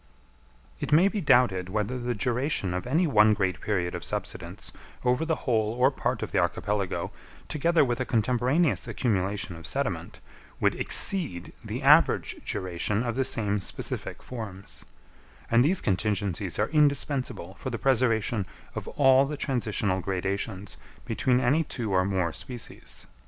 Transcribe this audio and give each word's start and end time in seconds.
It 0.79 0.91
may 0.91 1.09
be 1.09 1.21
doubted 1.21 1.69
whether 1.69 1.99
the 1.99 2.15
duration 2.15 2.73
of 2.73 2.87
any 2.87 3.05
one 3.05 3.35
great 3.35 3.61
period 3.61 3.93
of 3.93 4.03
subsidence 4.03 4.71
over 5.05 5.25
the 5.25 5.35
whole 5.45 5.73
or 5.75 5.91
part 5.91 6.23
of 6.23 6.31
the 6.31 6.39
archipelago, 6.39 7.11
together 7.47 7.85
with 7.85 7.99
a 7.99 8.05
contemporaneous 8.05 8.87
accumulation 8.87 9.55
of 9.55 9.67
sediment, 9.67 10.19
would 10.59 10.73
exceed 10.73 11.53
the 11.63 11.83
average 11.83 12.37
duration 12.43 13.03
of 13.05 13.15
the 13.15 13.23
same 13.23 13.59
specific 13.59 14.23
forms; 14.23 14.83
and 15.51 15.63
these 15.63 15.81
contingencies 15.81 16.57
are 16.57 16.69
indispensable 16.69 17.53
for 17.59 17.69
the 17.69 17.77
preservation 17.77 18.47
of 18.73 18.87
all 18.87 19.27
the 19.27 19.37
transitional 19.37 19.99
gradations 20.01 20.77
between 21.05 21.39
any 21.39 21.63
two 21.63 21.91
or 21.93 22.03
more 22.05 22.33
species. 22.33 23.05